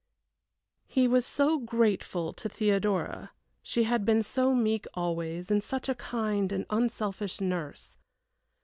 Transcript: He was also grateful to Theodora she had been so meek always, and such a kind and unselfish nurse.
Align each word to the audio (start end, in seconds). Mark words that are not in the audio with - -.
He 0.87 1.07
was 1.07 1.27
also 1.39 1.59
grateful 1.59 2.33
to 2.33 2.49
Theodora 2.49 3.33
she 3.61 3.83
had 3.83 4.03
been 4.03 4.23
so 4.23 4.55
meek 4.55 4.87
always, 4.95 5.51
and 5.51 5.61
such 5.61 5.87
a 5.89 5.93
kind 5.93 6.51
and 6.51 6.65
unselfish 6.71 7.39
nurse. 7.39 7.99